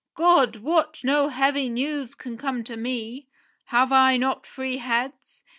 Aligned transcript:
"God 0.15 0.55
wot 0.55 1.01
no 1.03 1.29
heavy 1.29 1.69
news 1.69 2.15
can 2.15 2.35
come 2.35 2.63
to 2.63 2.75
me. 2.75 3.27
Have 3.65 3.91
I 3.91 4.17
not 4.17 4.47
three 4.47 4.77
heads 4.77 5.43